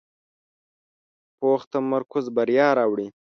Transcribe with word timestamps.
پوخ 1.39 1.61
تمرکز 1.71 2.25
بریا 2.35 2.67
راوړي 2.77 3.07